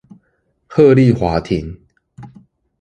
[0.67, 1.77] 鶴唳華亭